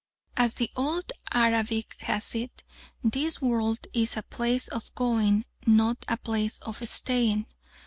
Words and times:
As 0.35 0.55
the 0.55 0.71
old 0.75 1.11
Arabic 1.31 1.95
has 1.99 2.33
it, 2.33 2.63
"This 3.03 3.39
world 3.39 3.85
is 3.93 4.17
a 4.17 4.23
place 4.23 4.67
of 4.67 4.91
going, 4.95 5.45
not 5.67 6.03
a 6.07 6.17
place 6.17 6.57
of 6.63 6.77
staying." 6.89 7.45